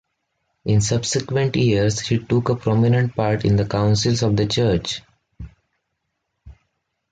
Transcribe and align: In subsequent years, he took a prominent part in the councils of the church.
In 0.65 0.81
subsequent 0.81 1.55
years, 1.55 1.99
he 1.99 2.17
took 2.17 2.49
a 2.49 2.55
prominent 2.55 3.15
part 3.15 3.45
in 3.45 3.55
the 3.55 3.67
councils 3.67 4.23
of 4.23 4.35
the 4.35 4.47
church. 4.47 5.03